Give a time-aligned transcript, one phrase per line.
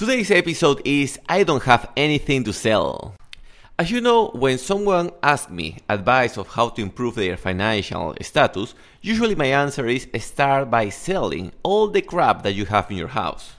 [0.00, 3.12] Today's episode is I don't have anything to sell.
[3.78, 8.74] As you know, when someone asks me advice of how to improve their financial status,
[9.02, 13.08] usually my answer is start by selling all the crap that you have in your
[13.08, 13.52] house.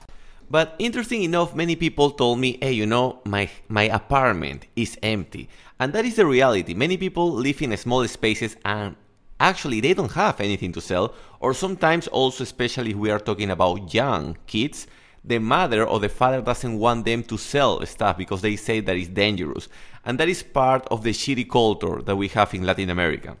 [0.50, 5.48] But interesting enough, many people told me, hey, you know, my, my apartment is empty.
[5.78, 6.74] And that is the reality.
[6.74, 8.96] Many people live in small spaces and
[9.38, 11.14] actually they don't have anything to sell.
[11.38, 14.88] Or sometimes also, especially we are talking about young kids,
[15.24, 18.96] the mother or the father doesn't want them to sell stuff because they say that
[18.96, 19.68] it's dangerous.
[20.04, 23.36] And that is part of the shitty culture that we have in Latin America.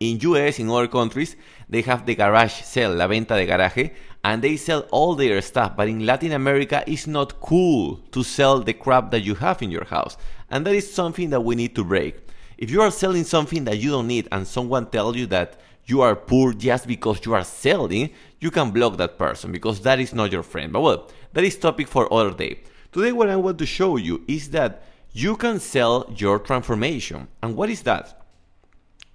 [0.00, 1.36] In US, in other countries,
[1.68, 3.92] they have the garage sale, la venta de garaje,
[4.22, 5.76] and they sell all their stuff.
[5.76, 9.70] But in Latin America, it's not cool to sell the crap that you have in
[9.70, 10.16] your house.
[10.50, 12.16] And that is something that we need to break.
[12.58, 16.00] If you are selling something that you don't need and someone tells you that you
[16.00, 20.14] are poor just because you are selling, you can block that person because that is
[20.14, 20.72] not your friend.
[20.72, 22.60] But well, that is topic for other day.
[22.92, 27.28] Today what I want to show you is that you can sell your transformation.
[27.42, 28.20] And what is that?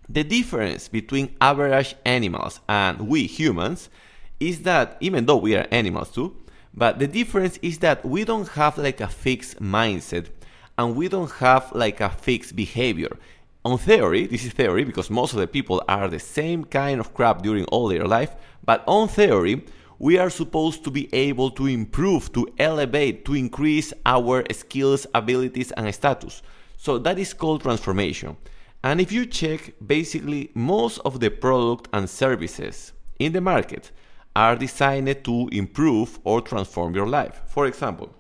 [0.08, 3.90] The difference between average animals and we humans
[4.40, 6.36] is that even though we are animals too,
[6.74, 10.28] but the difference is that we don't have like a fixed mindset
[10.78, 13.18] and we don't have like a fixed behavior.
[13.70, 17.14] On theory, this is theory because most of the people are the same kind of
[17.14, 19.64] crap during all their life, but on theory,
[20.00, 25.72] we are supposed to be able to improve, to elevate, to increase our skills, abilities,
[25.74, 26.42] and status.
[26.78, 28.38] So that is called transformation.
[28.84, 33.92] And if you check, basically, most of the product and services in the market
[34.36, 37.44] are designed to improve or transform your life.
[37.46, 38.16] For example,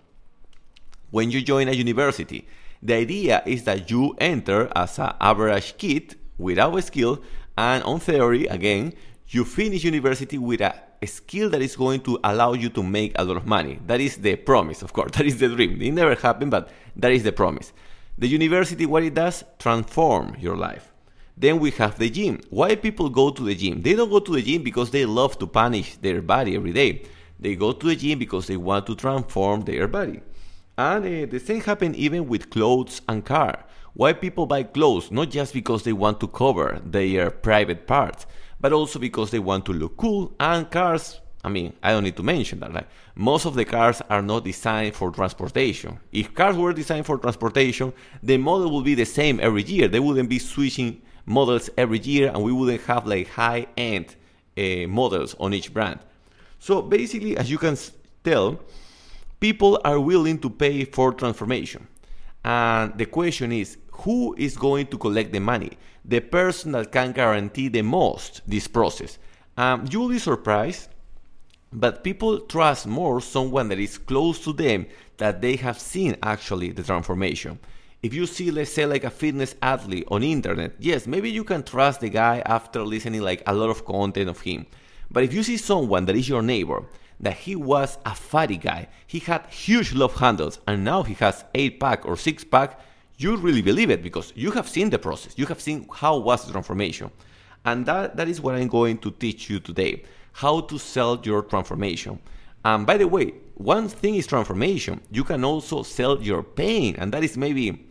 [1.10, 2.48] when you join a university,
[2.82, 7.22] the idea is that you enter as an average kid without a skill,
[7.58, 8.94] and on theory, again,
[9.28, 10.74] you finish university with a
[11.06, 13.80] skill that is going to allow you to make a lot of money.
[13.86, 15.12] That is the promise, of course.
[15.18, 15.82] That is the dream.
[15.82, 17.74] It never happened, but that is the promise.
[18.18, 20.92] The university, what it does, transform your life.
[21.38, 22.42] Then we have the gym.
[22.50, 23.82] Why people go to the gym?
[23.82, 27.04] They don't go to the gym because they love to punish their body every day.
[27.40, 30.22] They go to the gym because they want to transform their body.
[30.80, 33.66] And uh, the same happens even with clothes and car.
[33.96, 35.12] Why people buy clothes?
[35.12, 38.26] Not just because they want to cover their private parts,
[38.62, 40.34] but also because they want to look cool.
[40.40, 42.74] And cars, I mean, I don't need to mention that.
[42.74, 42.88] Right?
[43.14, 46.00] Most of the cars are not designed for transportation.
[46.14, 47.92] If cars were designed for transportation,
[48.24, 49.90] the model would be the same every year.
[49.90, 54.16] They wouldn't be switching models every year, and we wouldn't have like high-end
[54.58, 56.00] uh, models on each brand.
[56.58, 57.76] So basically, as you can
[58.24, 58.62] tell,
[59.40, 61.88] people are willing to pay for transformation.
[62.44, 65.72] And the question is, who is going to collect the money?
[66.06, 69.18] The person that can guarantee the most this process.
[69.58, 70.90] Um, you will be surprised,
[71.74, 74.86] but people trust more someone that is close to them
[75.18, 77.60] that they have seen actually the transformation.
[78.02, 81.64] If you see, let's say, like a fitness athlete on internet, yes, maybe you can
[81.64, 84.66] trust the guy after listening like a lot of content of him.
[85.12, 86.86] But if you see someone that is your neighbor,
[87.20, 91.44] that he was a fatty guy, he had huge love handles, and now he has
[91.54, 92.80] eight pack or six pack,
[93.18, 95.34] you really believe it because you have seen the process.
[95.38, 97.12] You have seen how was the transformation.
[97.66, 100.04] And that, that is what I'm going to teach you today.
[100.32, 102.20] How to sell your transformation.
[102.64, 105.02] And by the way, one thing is transformation.
[105.12, 106.96] You can also sell your pain.
[106.98, 107.90] And that is maybe,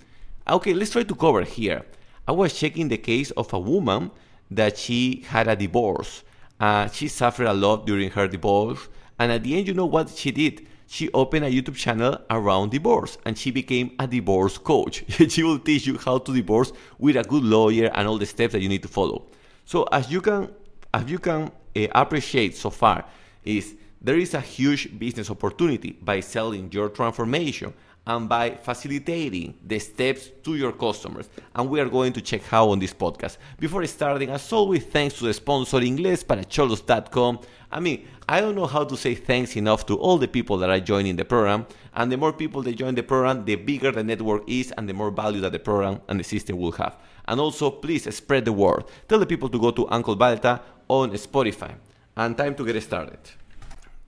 [0.49, 1.84] okay, let's try to cover here.
[2.27, 4.11] I was checking the case of a woman
[4.50, 6.25] that she had a divorce.
[6.59, 8.88] Uh, she suffered a lot during her divorce.
[9.19, 10.67] And at the end, you know what she did?
[10.91, 15.05] she opened a YouTube channel around divorce and she became a divorce coach.
[15.29, 18.55] she will teach you how to divorce with a good lawyer and all the steps
[18.55, 19.27] that you need to follow.
[19.67, 20.51] So as you can
[20.95, 23.05] as you can uh, appreciate so far
[23.45, 27.75] is there is a huge business opportunity by selling your transformation
[28.08, 31.28] and by facilitating the steps to your customers.
[31.54, 33.36] And we are going to check how on this podcast.
[33.60, 37.41] Before starting, as always, thanks to the sponsor inglesparacholos.com.
[37.70, 40.70] I mean, I don't know how to say thanks enough to all the people that
[40.70, 41.66] are joining the program.
[41.94, 44.94] And the more people that join the program, the bigger the network is and the
[44.94, 46.96] more value that the program and the system will have.
[47.26, 48.84] And also, please spread the word.
[49.06, 51.75] Tell the people to go to Uncle Balta on Spotify.
[52.16, 53.20] And time to get started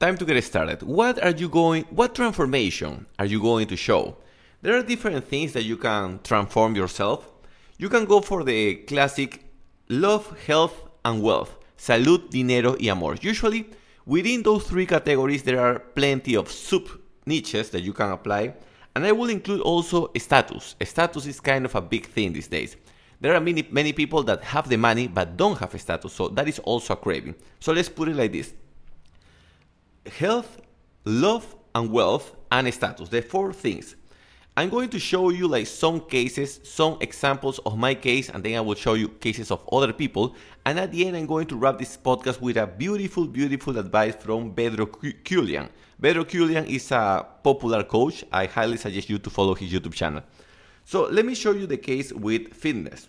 [0.01, 0.83] time to get started.
[0.83, 4.17] What are you going what transformation are you going to show?
[4.63, 7.29] There are different things that you can transform yourself.
[7.77, 9.45] You can go for the classic
[9.89, 10.75] love, health
[11.05, 11.59] and wealth.
[11.77, 13.17] Salud, dinero y amor.
[13.21, 13.69] Usually
[14.07, 16.89] within those three categories there are plenty of sub
[17.27, 18.55] niches that you can apply.
[18.97, 20.77] And I will include also status.
[20.83, 22.77] Status is kind of a big thing these days.
[23.21, 26.29] There are many many people that have the money but don't have a status, so
[26.29, 27.35] that is also a craving.
[27.61, 28.55] So let's put it like this
[30.07, 30.61] health,
[31.05, 33.09] love, and wealth and status.
[33.09, 33.97] The four things.
[34.57, 38.57] I'm going to show you like some cases, some examples of my case, and then
[38.57, 40.35] I will show you cases of other people.
[40.67, 44.17] And at the end, I'm going to wrap this podcast with a beautiful, beautiful advice
[44.17, 44.91] from Bedros
[45.23, 45.69] Keuilian.
[46.03, 48.25] Bedros Keuilian is a popular coach.
[48.33, 50.23] I highly suggest you to follow his YouTube channel.
[50.85, 53.07] So let me show you the case with fitness.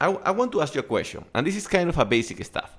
[0.00, 2.42] I, I want to ask you a question, and this is kind of a basic
[2.44, 2.70] stuff.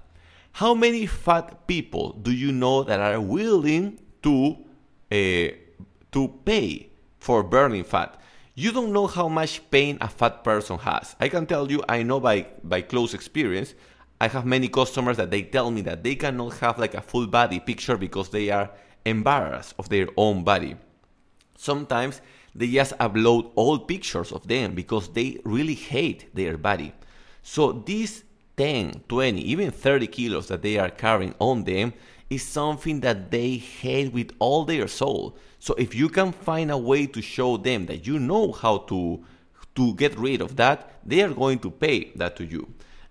[0.53, 4.57] How many fat people do you know that are willing to
[5.11, 5.49] uh,
[6.13, 6.89] to pay
[7.19, 8.19] for burning fat.
[8.55, 11.15] You don't know how much pain a fat person has.
[11.19, 13.73] I can tell you, I know by, by close experience,
[14.21, 17.27] I have many customers that they tell me that they cannot have like a full
[17.27, 18.69] body picture because they are
[19.05, 20.75] embarrassed of their own body.
[21.57, 22.21] Sometimes
[22.53, 26.93] they just upload old pictures of them because they really hate their body.
[27.41, 28.23] So these
[28.57, 31.93] 10, 20, even 30 kilos that they are carrying on them
[32.29, 35.37] is something that they hate with all their soul.
[35.59, 39.23] So if you can find a way to show them that you know how to
[39.75, 42.67] to get rid of that, they are going to pay that to you.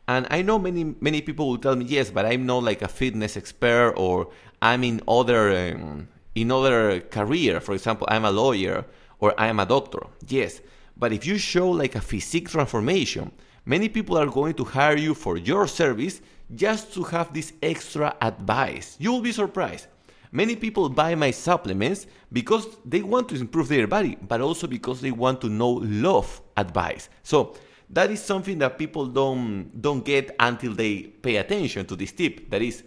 [0.07, 2.89] And I know many many people will tell me yes, but I'm not like a
[2.89, 4.29] fitness expert or
[4.61, 7.61] I'm in other um, in other career.
[7.61, 8.85] For example, I'm a lawyer
[9.19, 10.07] or I'm a doctor.
[10.29, 10.61] Yes,
[10.97, 13.33] but if you show like a physique transformation,
[13.65, 16.21] many people are going to hire you for your service
[16.55, 18.97] just to have this extra advice.
[18.99, 19.87] You will be surprised.
[20.31, 25.01] Many people buy my supplements because they want to improve their body, but also because
[25.01, 27.11] they want to know love advice.
[27.23, 27.55] So
[27.91, 32.49] that is something that people don't don't get until they pay attention to this tip.
[32.49, 32.83] That is,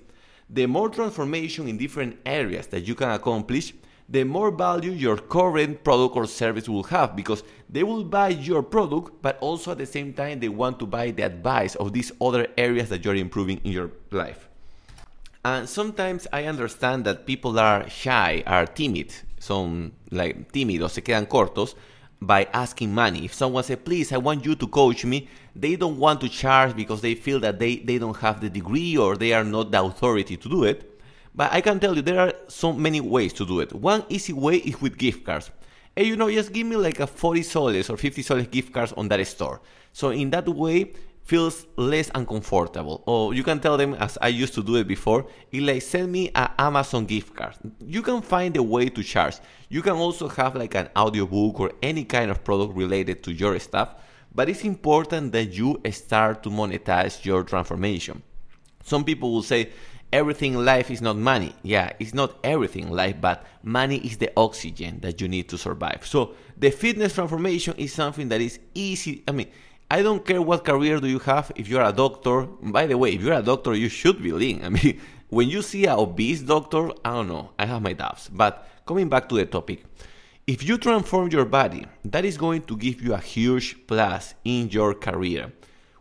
[0.49, 3.73] the more transformation in different areas that you can accomplish,
[4.07, 8.61] the more value your current product or service will have because they will buy your
[8.61, 12.11] product, but also at the same time they want to buy the advice of these
[12.21, 14.47] other areas that you're improving in your life.
[15.43, 21.27] And sometimes I understand that people are shy, are timid, son like tímidos, se quedan
[21.27, 21.75] cortos
[22.21, 23.25] by asking money.
[23.25, 26.75] If someone says, please, I want you to coach me, they don't want to charge
[26.75, 29.83] because they feel that they, they don't have the degree or they are not the
[29.83, 30.94] authority to do it.
[31.35, 33.73] But I can tell you there are so many ways to do it.
[33.73, 35.51] One easy way is with gift cards.
[35.95, 38.93] Hey, you know, just give me like a 40 soles or 50 soles gift cards
[38.93, 39.61] on that store.
[39.91, 40.93] So in that way,
[41.23, 43.03] feels less uncomfortable.
[43.05, 46.11] Or you can tell them, as I used to do it before, it like send
[46.11, 47.55] me an Amazon gift card.
[47.85, 49.37] You can find a way to charge.
[49.69, 53.59] You can also have like an audiobook or any kind of product related to your
[53.59, 53.95] stuff.
[54.33, 58.21] But it's important that you start to monetize your transformation.
[58.83, 59.71] Some people will say,
[60.11, 61.53] everything in life is not money.
[61.63, 65.57] Yeah, it's not everything in life, but money is the oxygen that you need to
[65.57, 66.05] survive.
[66.05, 69.23] So the fitness transformation is something that is easy.
[69.27, 69.47] I mean,
[69.89, 71.51] I don't care what career do you have.
[71.55, 74.63] If you're a doctor, by the way, if you're a doctor, you should be lean.
[74.65, 74.99] I mean,
[75.29, 77.51] when you see an obese doctor, I don't know.
[77.59, 78.29] I have my doubts.
[78.29, 79.83] But coming back to the topic,
[80.47, 84.69] if you transform your body, that is going to give you a huge plus in
[84.69, 85.51] your career.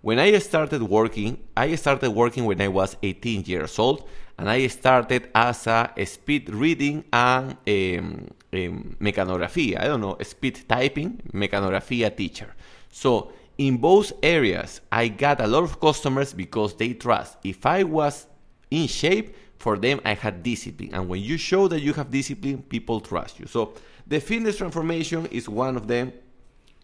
[0.04, 4.06] When I started working, I started working when I was 18 years old,
[4.36, 9.80] and I started as a speed reading and um, um, mecanography.
[9.80, 12.54] I don't know, speed typing, mecanography teacher.
[12.90, 17.38] So in both areas, I got a lot of customers because they trust.
[17.42, 18.26] If I was
[18.70, 20.90] in shape, for them, I had discipline.
[20.92, 23.46] And when you show that you have discipline, people trust you.
[23.46, 23.72] So
[24.06, 26.12] the fitness transformation is one of them.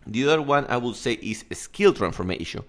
[0.07, 2.65] The other one I would say is skill transformation.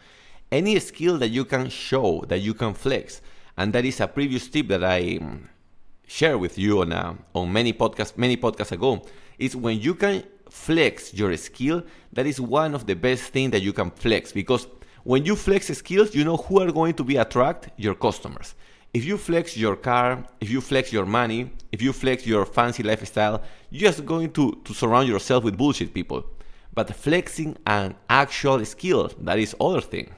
[0.51, 3.21] Any skill that you can show, that you can flex.
[3.57, 5.19] And that is a previous tip that I
[6.07, 9.01] share with you on, uh, on many podcasts, many podcasts ago.
[9.39, 13.61] Is when you can flex your skill, that is one of the best things that
[13.61, 14.67] you can flex because
[15.03, 18.53] when you flex skills, you know who are going to be attract your customers.
[18.93, 22.83] If you flex your car, if you flex your money, if you flex your fancy
[22.83, 26.25] lifestyle, you're just going to, to surround yourself with bullshit people.
[26.73, 30.13] But flexing an actual skill, that is other thing.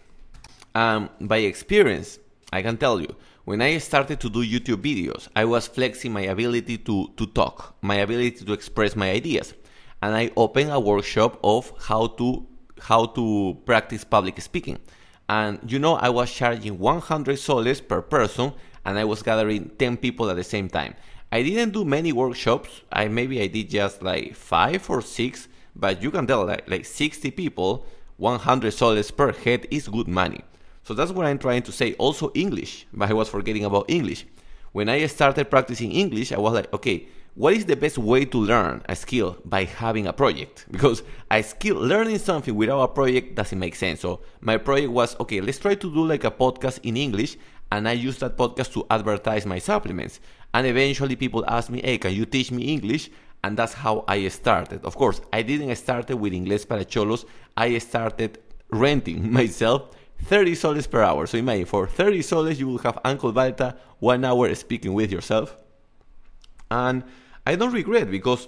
[0.76, 2.20] Um, by experience,
[2.52, 3.16] I can tell you,
[3.46, 7.76] when I started to do YouTube videos, I was flexing my ability to, to talk,
[7.82, 9.54] my ability to express my ideas
[10.04, 12.46] and I opened a workshop of how to
[12.82, 14.78] how to practice public speaking.
[15.30, 18.52] And you know, I was charging 100 soles per person,
[18.84, 20.96] and I was gathering 10 people at the same time.
[21.32, 22.82] I didn't do many workshops.
[22.92, 26.84] I maybe I did just like five or six, but you can tell like, like
[26.84, 27.86] 60 people,
[28.18, 30.42] 100 soles per head is good money.
[30.84, 31.94] So that's what I'm trying to say.
[31.94, 34.26] Also English, but I was forgetting about English.
[34.72, 38.38] When I started practicing English, I was like, okay, what is the best way to
[38.38, 43.34] learn a skill by having a project because a skill learning something without a project
[43.34, 46.80] doesn't make sense so my project was okay let's try to do like a podcast
[46.84, 47.36] in english
[47.72, 50.20] and i use that podcast to advertise my supplements
[50.54, 53.10] And eventually people asked me, hey, can you teach me English?
[53.44, 54.86] And that's how I started.
[54.86, 57.26] Of course, I didn't start with Inglés para Cholos.
[57.58, 59.90] I started renting myself
[60.24, 61.28] 30 soles per hour.
[61.28, 65.58] So imagine, for 30 soles, you will have Uncle Balta one hour speaking with yourself.
[66.72, 67.04] And
[67.46, 68.48] I don't regret because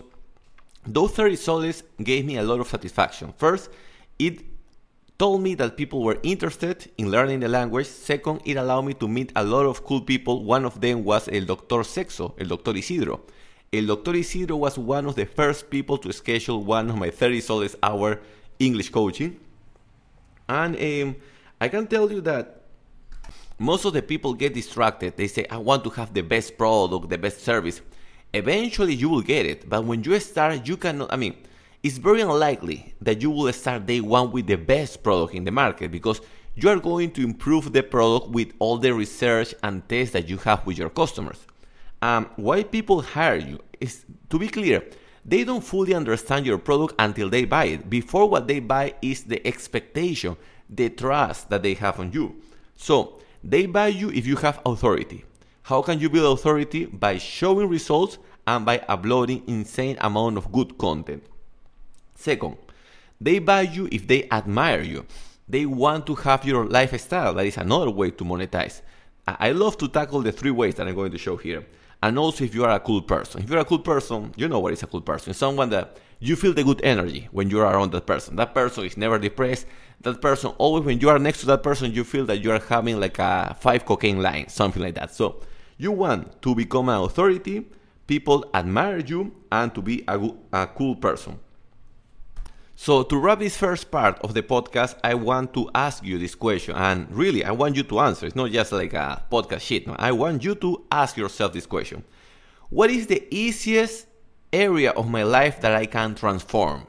[0.86, 3.34] those 30 soles gave me a lot of satisfaction.
[3.38, 3.70] First,
[4.20, 4.42] it
[5.18, 7.88] told me that people were interested in learning the language.
[7.88, 10.44] Second, it allowed me to meet a lot of cool people.
[10.44, 13.22] One of them was el Doctor Sexo, el Doctor Isidro.
[13.72, 17.42] El Doctor Isidro was one of the first people to schedule one of my 30
[17.42, 18.22] soles hour
[18.60, 19.40] English coaching.
[20.48, 21.16] And um,
[21.60, 22.62] I can tell you that
[23.58, 25.16] most of the people get distracted.
[25.16, 27.82] They say, I want to have the best product, the best service.
[28.34, 29.70] Eventually, you will get it.
[29.70, 31.36] But when you start, you cannot, I mean,
[31.82, 35.52] it's very unlikely that you will start day one with the best product in the
[35.52, 36.20] market because
[36.56, 40.38] you are going to improve the product with all the research and tests that you
[40.38, 41.46] have with your customers.
[42.02, 44.84] Um, why people hire you is to be clear,
[45.24, 47.90] they don't fully understand your product until they buy it.
[47.90, 50.38] Before what they buy is the expectation,
[50.70, 52.36] the trust that they have on you.
[52.76, 55.26] So they buy you if you have authority.
[55.64, 56.86] How can you build authority?
[56.86, 61.24] By showing results and by uploading insane amount of good content.
[62.16, 62.58] Second,
[63.20, 65.06] they buy you if they admire you.
[65.48, 67.34] They want to have your lifestyle.
[67.34, 68.82] That is another way to monetize.
[69.28, 71.66] I love to tackle the three ways that I'm going to show here.
[72.04, 73.44] And also, if you are a cool person.
[73.44, 75.34] If you're a cool person, you know what is a cool person.
[75.34, 78.36] Someone that you feel the good energy when you are around that person.
[78.36, 79.66] That person is never depressed.
[80.02, 82.60] That person, always when you are next to that person, you feel that you are
[82.60, 85.14] having like a five cocaine line, something like that.
[85.14, 85.42] So,
[85.78, 87.66] you want to become an authority,
[88.08, 90.20] people admire you, and to be a,
[90.54, 91.40] a cool person.
[92.78, 96.36] So, to wrap this first part of the podcast, I want to ask you this
[96.36, 96.76] question.
[96.76, 98.26] And really, I want you to answer.
[98.26, 99.88] It's not just like a podcast shit.
[99.88, 99.96] No?
[99.98, 102.04] I want you to ask yourself this question
[102.70, 104.08] What is the easiest
[104.56, 106.88] area of my life that I can transform?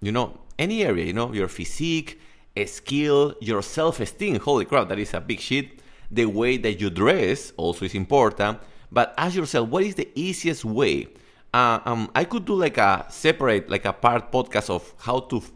[0.00, 2.20] You know, any area, you know, your physique,
[2.66, 4.38] skill, your self esteem.
[4.40, 5.80] Holy crap, that is a big shit.
[6.10, 8.58] The way that you dress also is important.
[8.90, 11.08] But ask yourself, what is the easiest way?
[11.52, 15.38] Uh, um, I could do like a separate, like a part podcast of how to
[15.38, 15.52] f-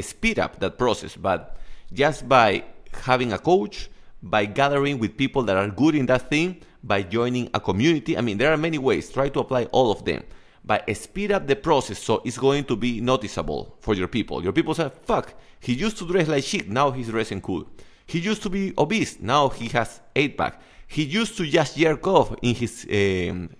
[0.00, 1.56] speed up that process, but
[1.92, 3.90] just by having a coach,
[4.22, 8.16] by gathering with people that are good in that thing, by joining a community.
[8.16, 9.10] I mean, there are many ways.
[9.10, 10.22] Try to apply all of them.
[10.66, 14.42] But speed up the process so it's going to be noticeable for your people.
[14.42, 17.68] Your people say, fuck, he used to dress like shit, now he's dressing cool.
[18.04, 20.60] He used to be obese, now he has eight pack.
[20.88, 23.50] He used to just jerk off in his um,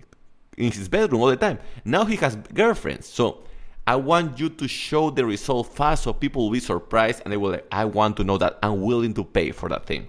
[0.57, 1.59] in his bedroom all the time.
[1.85, 3.07] Now he has girlfriends.
[3.07, 3.43] So
[3.85, 7.37] I want you to show the result fast so people will be surprised and they
[7.37, 8.59] will like, I want to know that.
[8.61, 10.07] I'm willing to pay for that thing.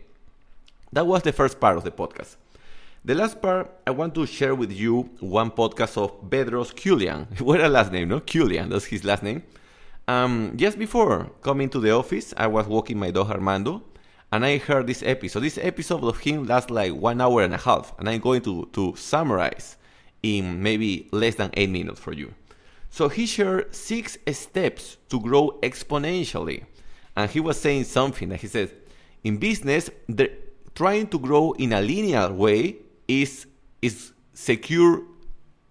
[0.92, 2.36] That was the first part of the podcast.
[3.08, 7.40] The last part, I want to share with you one podcast of Bedros Keuilian.
[7.40, 8.20] what a last name, no?
[8.20, 9.44] Keuilian, that's his last name.
[10.06, 13.82] Um, just before coming to the office, I was walking my dog Armando,
[14.30, 15.40] and I heard this episode.
[15.40, 18.68] This episode of him lasts like one hour and a half, and I'm going to,
[18.74, 19.78] to summarize
[20.22, 22.34] in maybe less than eight minutes for you.
[22.90, 26.66] So he shared six steps to grow exponentially.
[27.16, 28.70] And he was saying something that he said,
[29.24, 30.28] in business, they're
[30.74, 32.76] trying to grow in a linear way
[33.08, 33.46] is,
[33.82, 35.02] is secure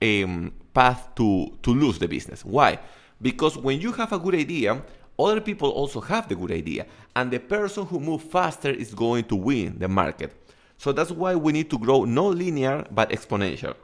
[0.01, 2.44] um, path to, to lose the business.
[2.44, 2.79] Why?
[3.22, 4.82] Because when you have a good idea,
[5.17, 6.86] other people also have the good idea.
[7.15, 10.34] And the person who moves faster is going to win the market.
[10.77, 13.75] So that's why we need to grow not linear, but exponential.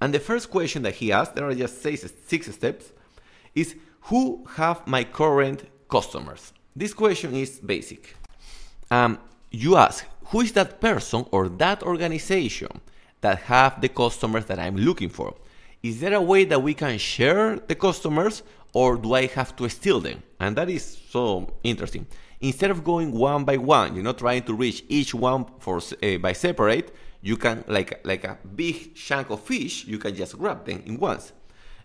[0.00, 2.92] And the first question that he asked, there are just six, six steps,
[3.54, 6.52] is who have my current customers?
[6.74, 8.16] This question is basic.
[8.90, 9.18] Um,
[9.50, 12.80] you ask, who is that person or that organization
[13.20, 15.34] that have the customers that I'm looking for?
[15.82, 19.68] Is there a way that we can share the customers or do I have to
[19.68, 20.22] steal them?
[20.40, 22.06] And that is so interesting.
[22.40, 26.18] Instead of going one by one, you know, trying to reach each one for uh,
[26.18, 26.92] by separate,
[27.24, 30.98] you can like like a big chunk of fish you can just grab them in
[31.00, 31.32] once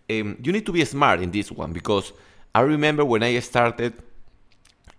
[0.09, 2.11] um, you need to be smart in this one because
[2.53, 3.93] i remember when i started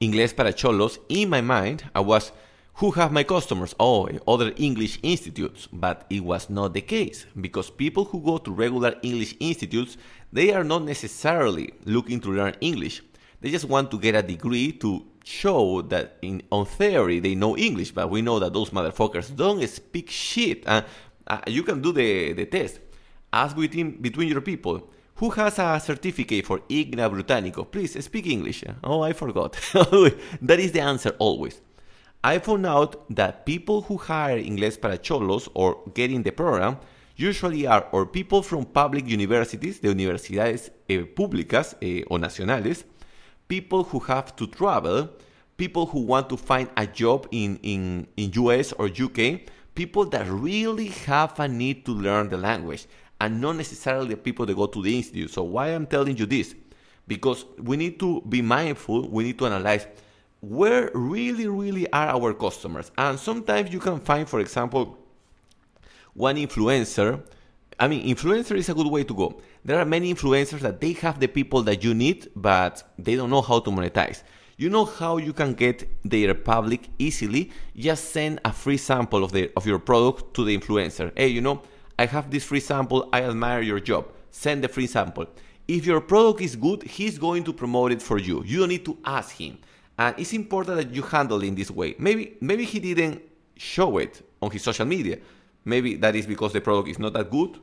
[0.01, 2.33] inglés para cholos in my mind i was
[2.81, 7.71] who have my customers oh other english institutes but it was not the case because
[7.71, 9.97] people who go to regular english institutes
[10.33, 13.03] they are not necessarily looking to learn english
[13.41, 17.57] they just want to get a degree to show that in on theory they know
[17.57, 20.67] English, but we know that those motherfuckers don't speak shit.
[20.67, 20.83] Uh,
[21.27, 22.81] uh, you can do the, the test.
[23.33, 24.91] Ask between between your people.
[25.17, 27.71] Who has a certificate for Igna Britannico?
[27.71, 28.65] Please speak English.
[28.83, 29.53] Oh, I forgot.
[30.43, 31.61] that is the answer always.
[32.23, 36.77] I found out that people who hire Inglés para Cholos or get in the program
[37.17, 42.85] usually are or people from public universities, de universidades eh, públicas eh, o nacionales,
[43.49, 45.09] people who have to travel,
[45.57, 49.41] people who want to find a job in, in, in US or UK,
[49.75, 52.87] people that really have a need to learn the language
[53.19, 55.31] and not necessarily the people that go to the institute.
[55.31, 56.55] So why I'm telling you this?
[57.07, 59.87] Because we need to be mindful, we need to analyze
[60.41, 62.91] where really, really are our customers.
[62.97, 64.99] And sometimes you can find, for example,
[66.15, 67.23] one influencer.
[67.79, 69.41] I mean, influencer is a good way to go.
[69.65, 73.31] There are many influencers that they have the people that you need, but they don't
[73.31, 74.23] know how to monetize.
[74.57, 77.51] You know how you can get their public easily?
[77.77, 81.13] Just send a free sample of, the, of your product to the influencer.
[81.17, 81.63] Hey, you know,
[81.99, 83.09] I have this free sample.
[83.13, 84.09] I admire your job.
[84.31, 85.27] Send the free sample.
[85.67, 88.43] If your product is good, he's going to promote it for you.
[88.45, 89.59] You don't need to ask him.
[90.01, 91.95] And it's important that you handle it in this way.
[91.99, 93.21] Maybe maybe he didn't
[93.55, 95.19] show it on his social media.
[95.67, 97.59] Maybe that is because the product is not that good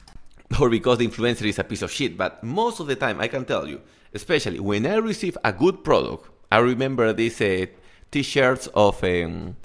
[0.60, 2.16] or because the influencer is a piece of shit.
[2.16, 3.80] But most of the time, I can tell you,
[4.14, 7.66] especially when I receive a good product, I remember these uh,
[8.12, 9.56] t-shirts of um,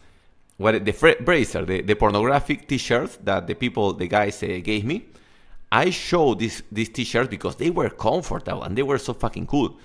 [0.58, 5.06] what the bracer, the, the pornographic t-shirts that the people, the guys uh, gave me.
[5.72, 9.78] I showed these these t-shirts because they were comfortable and they were so fucking cool.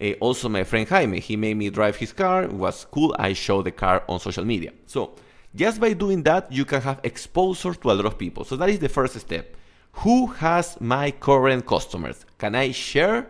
[0.00, 2.44] Uh, also, my friend Jaime, he made me drive his car.
[2.44, 3.14] It was cool.
[3.18, 4.72] I showed the car on social media.
[4.86, 5.12] So
[5.54, 8.44] just by doing that, you can have exposure to a lot of people.
[8.44, 9.56] So that is the first step.
[10.00, 12.26] Who has my current customers?
[12.36, 13.26] Can I share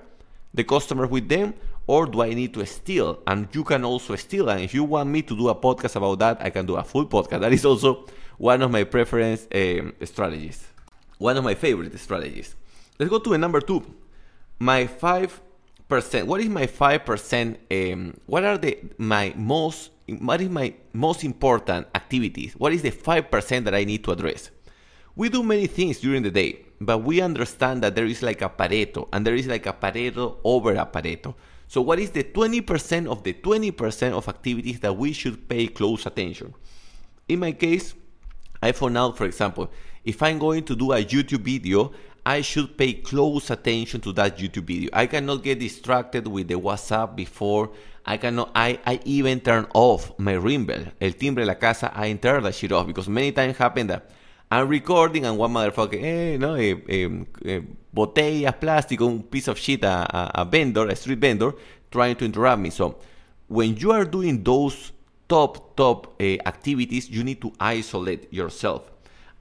[0.53, 1.55] the customer with them
[1.87, 3.21] or do I need to steal?
[3.29, 4.49] And you can also steal.
[4.49, 6.83] And if you want me to do a podcast about that, I can do a
[6.83, 7.41] full podcast.
[7.41, 8.07] That is also
[8.39, 10.67] one of my preference um, strategies,
[11.19, 12.57] one of my favorite strategies.
[12.99, 13.85] Let's go to the number two.
[14.59, 15.41] My five
[15.89, 16.27] percent.
[16.27, 17.59] What is my five percent?
[17.71, 19.91] Um, what are the my most?
[20.07, 22.55] What is my most important activities?
[22.55, 24.51] What is the five percent that I need to address?
[25.15, 28.49] We do many things during the day, but we understand that there is like a
[28.51, 31.35] Pareto, and there is like a Pareto over a Pareto.
[31.69, 36.07] So, what is the 20% of the 20% of activities that we should pay close
[36.07, 36.55] attention?
[37.29, 37.95] In my case,
[38.63, 39.71] I found out, for example,
[40.05, 41.93] if I'm going to do a YouTube video,
[42.27, 44.91] I should pay close attention to that YouTube video.
[44.93, 47.71] I cannot get distracted with the WhatsApp before.
[48.05, 48.51] I cannot.
[48.53, 51.93] I, I even turn off my ring bell, el timbre de la casa.
[51.95, 54.11] I turn that shit off because many times happen that
[54.51, 57.09] I'm recording and one motherfucker, eh, no, eh, eh,
[57.45, 57.61] eh,
[57.95, 61.53] botellas, plástico, un piece of shit, a, a, a vendor, a street vendor,
[61.93, 62.71] trying to interrupt me.
[62.71, 62.99] So
[63.47, 64.91] when you are doing those
[65.29, 68.91] top, top uh, activities, you need to isolate yourself.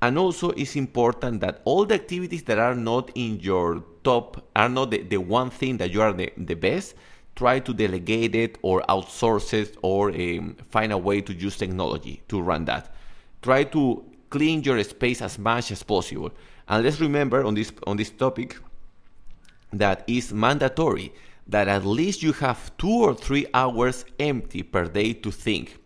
[0.01, 4.69] And also, it's important that all the activities that are not in your top, are
[4.69, 6.95] not the, the one thing that you are the, the best,
[7.35, 12.21] try to delegate it or outsource it or um, find a way to use technology
[12.27, 12.93] to run that.
[13.41, 16.31] Try to clean your space as much as possible.
[16.67, 18.57] And let's remember on this on this topic
[19.71, 21.13] that is mandatory
[21.47, 25.77] that at least you have two or three hours empty per day to think.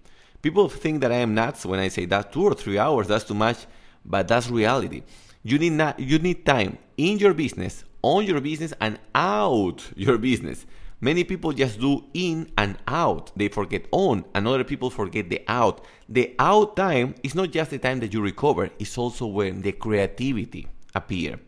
[0.42, 3.26] People think that I am nuts when I say that two or three hours that's
[3.26, 3.68] too much,
[4.10, 5.04] but that's reality.
[5.44, 10.18] You need not, you need time in your business, on your business, and out your
[10.18, 10.66] business.
[11.02, 13.32] Many people just do in and out.
[13.38, 15.86] They forget on, and other people forget the out.
[16.10, 19.72] The out time is not just the time that you recover, it's also when the
[19.72, 21.40] creativity appear.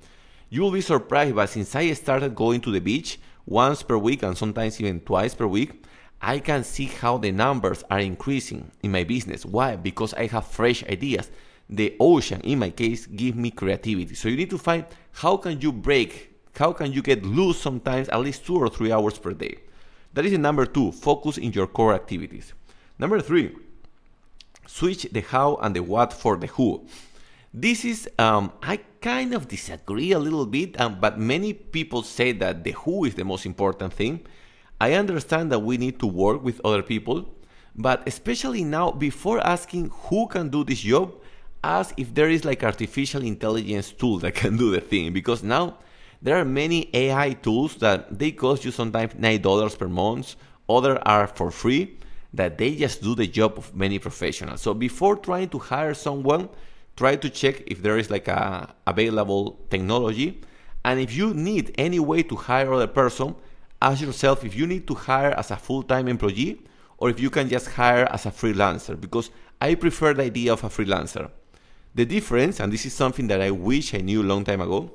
[0.50, 4.24] You will be surprised, but since I started going to the beach once per week
[4.24, 5.84] and sometimes even twice per week,
[6.21, 9.45] I can see how the numbers are increasing in my business.
[9.45, 9.76] Why?
[9.76, 11.32] Because I have fresh ideas.
[11.71, 14.13] The ocean, in my case, give me creativity.
[14.15, 18.10] So you need to find how can you break how can you get loose sometimes
[18.10, 19.57] at least two or three hours per day?
[20.13, 22.53] That is number two, focus in your core activities.
[22.99, 23.55] Number three,
[24.67, 26.86] switch the how and the what for the who.
[27.53, 32.31] This is, um, I kind of disagree a little bit, um, but many people say
[32.34, 34.21] that the who is the most important thing.
[34.79, 37.34] I understand that we need to work with other people,
[37.75, 41.13] but especially now, before asking who can do this job,
[41.63, 45.78] ask if there is like artificial intelligence tool that can do the thing, because now
[46.21, 50.36] there are many AI tools that they cost you sometimes $9 per month,
[50.69, 51.97] other are for free,
[52.34, 54.62] that they just do the job of many professionals.
[54.62, 56.50] So before trying to hire someone,
[56.95, 60.41] try to check if there is like a available technology.
[60.86, 63.36] And if you need any way to hire other person,
[63.82, 66.62] ask yourself if you need to hire as a full-time employee
[66.97, 70.63] or if you can just hire as a freelancer because I prefer the idea of
[70.63, 71.30] a freelancer.
[71.93, 74.91] The difference, and this is something that I wish I knew a long time ago,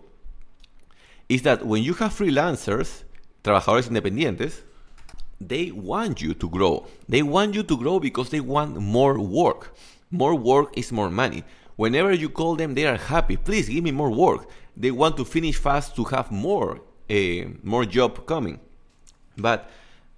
[1.28, 3.02] is that when you have freelancers,
[3.44, 4.62] trabajadores independientes,
[5.40, 6.86] they want you to grow.
[7.08, 9.76] They want you to grow because they want more work.
[10.10, 11.44] More work is more money.
[11.76, 13.36] Whenever you call them, they are happy.
[13.36, 14.48] Please give me more work.
[14.76, 16.80] They want to finish fast to have more,
[17.10, 18.60] uh, more job coming.
[19.36, 19.70] But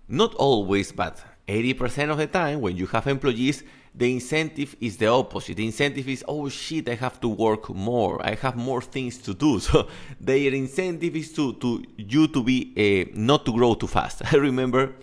[0.07, 3.65] not always, but 80% of the time when you have employees,
[3.99, 5.57] the incentive is the opposite.
[5.57, 8.25] The incentive is, oh shit, I have to work more.
[8.25, 9.59] I have more things to do.
[9.69, 9.89] So
[10.21, 14.23] their incentive is to, to you to be uh, not to grow too fast.
[14.33, 14.95] I remember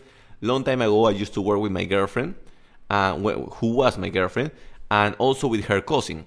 [0.41, 2.35] long time ago I used to work with my girlfriend,
[2.89, 4.51] uh, who was my girlfriend,
[4.89, 6.25] and also with her cousin.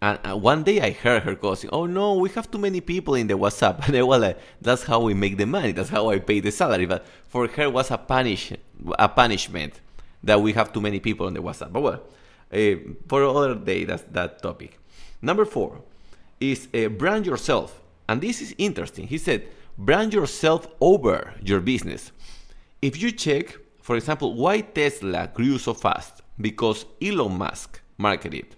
[0.00, 3.14] And uh, one day I heard her cousin, "Oh no, we have too many people
[3.14, 5.72] in the WhatsApp." And I was like, "That's how we make the money.
[5.72, 8.52] That's how I pay the salary." But for her, was a punish,
[8.98, 9.74] a punishment
[10.24, 11.72] that we have too many people on the WhatsApp.
[11.72, 12.02] But well,
[12.52, 12.76] uh,
[13.08, 14.78] for another day, that's that topic.
[15.20, 15.80] Number four
[16.40, 19.06] is uh, brand yourself, and this is interesting.
[19.06, 22.12] He said, "Brand yourself over your business."
[22.80, 28.56] If you check, for example, why Tesla grew so fast, because Elon Musk marketed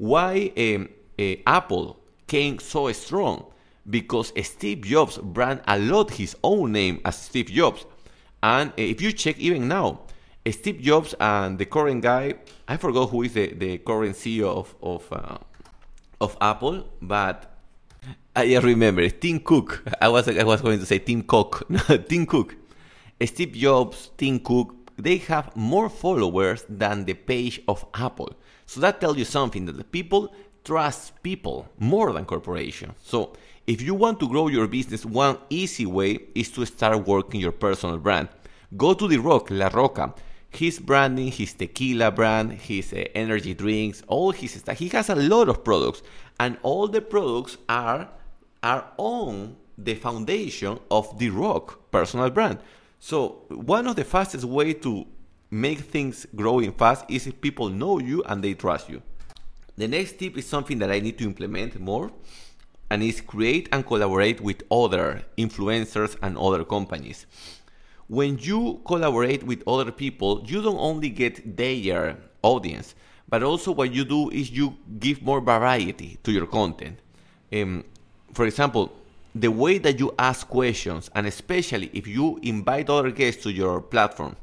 [0.00, 3.44] why um, uh, Apple came so strong?
[3.88, 7.84] Because Steve Jobs brand a lot his own name as Steve Jobs.
[8.42, 10.00] And uh, if you check even now,
[10.48, 12.34] Steve Jobs and the current guy,
[12.66, 15.38] I forgot who is the, the current CEO of of, uh,
[16.20, 17.54] of Apple, but
[18.34, 19.84] I remember Tim Cook.
[20.00, 21.66] I was I was going to say Tim Cook,
[22.08, 22.56] Tim Cook.
[23.22, 28.34] Steve Jobs, Tim Cook, they have more followers than the page of Apple.
[28.66, 30.32] So that tells you something that the people
[30.64, 32.94] trust people more than corporations.
[33.02, 33.34] So
[33.66, 37.52] if you want to grow your business, one easy way is to start working your
[37.52, 38.28] personal brand.
[38.76, 40.14] Go to The Rock, La Roca.
[40.50, 44.78] His branding, his tequila brand, his uh, energy drinks, all his stuff.
[44.78, 46.02] He has a lot of products,
[46.38, 48.08] and all the products are
[48.62, 52.58] are on the foundation of The Rock personal brand.
[52.98, 55.06] So one of the fastest way to
[55.50, 59.02] make things growing fast is if people know you and they trust you.
[59.76, 62.12] The next tip is something that I need to implement more
[62.90, 67.26] and is create and collaborate with other influencers and other companies.
[68.10, 72.96] When you collaborate with other people, you don't only get their audience,
[73.28, 76.98] but also what you do is you give more variety to your content.
[77.52, 77.84] Um,
[78.34, 78.90] for example,
[79.32, 83.80] the way that you ask questions, and especially if you invite other guests to your
[83.80, 84.34] platform,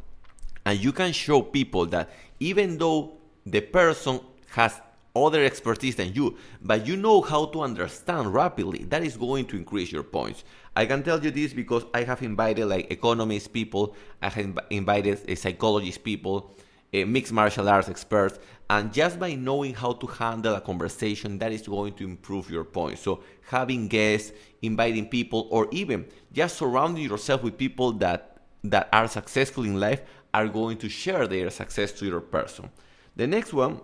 [0.65, 4.79] and you can show people that even though the person has
[5.25, 9.57] other expertise than you, but you know how to understand rapidly, that is going to
[9.57, 10.43] increase your points.
[10.75, 15.29] I can tell you this because I have invited like economists people, I have invited
[15.29, 16.55] uh, psychologist people,
[16.93, 21.51] uh, mixed martial arts experts, and just by knowing how to handle a conversation, that
[21.51, 23.01] is going to improve your points.
[23.01, 29.07] So having guests, inviting people, or even just surrounding yourself with people that that are
[29.07, 30.01] successful in life
[30.33, 32.69] are going to share their success to your person.
[33.15, 33.79] The next one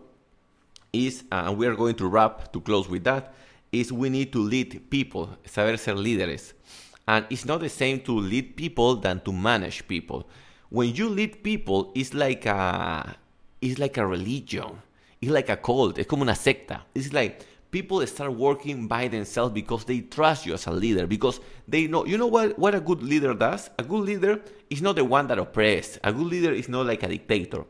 [0.93, 3.33] is, uh, and we are going to wrap to close with that,
[3.71, 6.53] is we need to lead people, saber ser líderes.
[7.07, 10.29] And it's not the same to lead people than to manage people.
[10.69, 13.15] When you lead people, it's like a,
[13.61, 14.81] it's like a religion.
[15.19, 15.97] It's like a cult.
[15.97, 16.83] Es como una secta.
[16.93, 21.39] It's like people start working by themselves because they trust you as a leader because
[21.67, 24.95] they know you know what what a good leader does a good leader is not
[24.95, 27.65] the one that oppresses a good leader is not like a dictator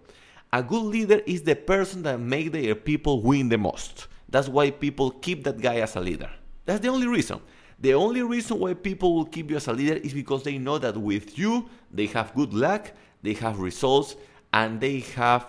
[0.54, 4.08] a good leader is the person that make their people win the most.
[4.30, 6.30] That's why people keep that guy as a leader.
[6.66, 7.42] That's the only reason.
[7.80, 10.78] The only reason why people will keep you as a leader is because they know
[10.78, 14.16] that with you they have good luck they have results
[14.52, 15.48] and they have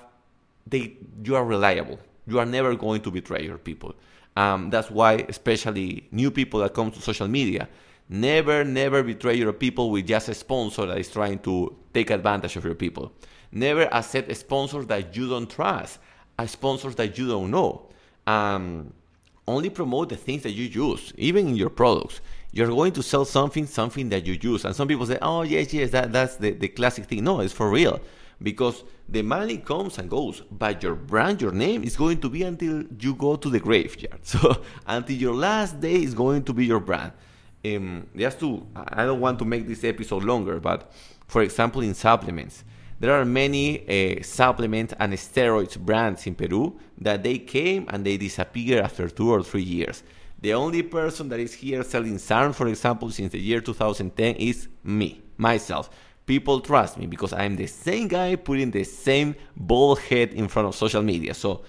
[0.67, 1.99] they you are reliable.
[2.27, 3.95] You are never going to betray your people.
[4.37, 7.69] Um, that's why, especially new people that come to social media,
[8.09, 12.57] never, never betray your people with just a sponsor that is trying to take advantage
[12.57, 13.13] of your people.
[13.55, 16.01] Never accept sponsors that you don't trust,
[16.39, 17.89] a sponsors that you don't know.
[18.27, 18.93] Um,
[19.47, 22.21] only promote the things that you use, even in your products.
[22.53, 24.65] You're going to sell something, something that you use.
[24.65, 27.25] And some people say, oh, yes, yes, that, that's the, the classic thing.
[27.25, 28.01] No, it's for real
[28.43, 32.43] because the money comes and goes, but your brand, your name is going to be
[32.43, 34.21] until you go to the graveyard.
[34.23, 37.13] So until your last day is going to be your brand.
[37.65, 40.93] Um, just to, I don't want to make this episode longer, but
[41.27, 42.65] for example, in supplements,
[43.01, 48.17] there are many uh, supplement and steroids brands in Peru that they came and they
[48.17, 50.03] disappear after two or three years.
[50.41, 54.69] The only person that is here selling SARM, for example, since the year 2010 is
[54.83, 55.91] me, myself
[56.27, 60.69] people trust me because I'm the same guy putting the same bald head in front
[60.69, 61.35] of social media.
[61.35, 61.63] So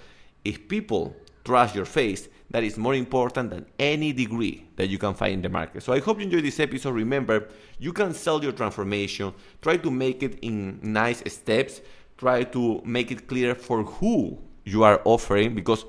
[0.44, 5.14] if people trust your face, that is more important than any degree that you can
[5.14, 5.82] find in the market.
[5.82, 6.90] So I hope you enjoyed this episode.
[6.92, 9.32] Remember, you can sell your transformation.
[9.60, 11.80] Try to make it in nice steps.
[12.16, 15.84] Try to make it clear for who you are offering because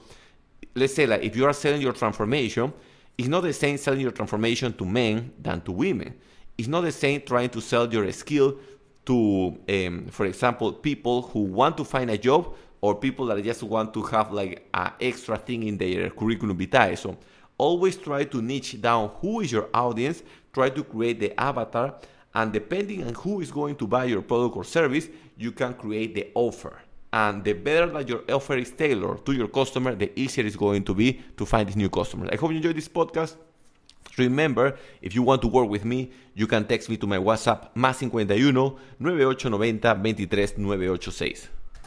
[0.75, 2.73] let's say like if you are selling your transformation,
[3.17, 6.13] it's not the same selling your transformation to men than to women.
[6.57, 8.57] It's not the same trying to sell your skill
[9.05, 13.63] to, um, for example, people who want to find a job or people that just
[13.63, 16.95] want to have like an extra thing in their curriculum vitae.
[16.95, 17.17] So
[17.57, 21.95] always try to niche down who is your audience, try to create the avatar,
[22.35, 26.13] and depending on who is going to buy your product or service, you can create
[26.13, 26.79] the offer.
[27.11, 30.83] And the better that your offer is tailored to your customer, the easier it's going
[30.83, 32.29] to be to find these new customers.
[32.31, 33.35] I hope you enjoyed this podcast.
[34.17, 37.69] Remember, if you want to work with me, you can text me to my WhatsApp
[37.75, 38.27] más 51
[38.99, 41.56] 9890 23 986.